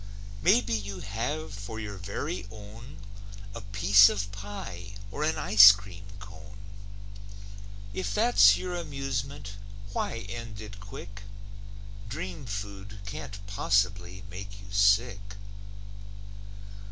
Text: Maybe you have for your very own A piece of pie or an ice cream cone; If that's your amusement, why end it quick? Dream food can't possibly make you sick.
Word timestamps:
Maybe 0.41 0.73
you 0.73 1.01
have 1.01 1.53
for 1.53 1.79
your 1.79 1.97
very 1.97 2.47
own 2.49 2.97
A 3.53 3.61
piece 3.61 4.09
of 4.09 4.31
pie 4.31 4.95
or 5.11 5.23
an 5.23 5.37
ice 5.37 5.71
cream 5.71 6.05
cone; 6.17 6.57
If 7.93 8.11
that's 8.11 8.57
your 8.57 8.73
amusement, 8.75 9.57
why 9.93 10.25
end 10.27 10.59
it 10.59 10.79
quick? 10.79 11.21
Dream 12.09 12.47
food 12.47 13.01
can't 13.05 13.45
possibly 13.45 14.23
make 14.27 14.59
you 14.59 14.71
sick. 14.71 15.35